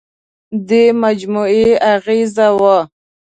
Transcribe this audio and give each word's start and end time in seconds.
دې 0.67 0.83
مجموعې 1.03 1.69
اغېزه 1.93 2.47
وه. 2.59 2.77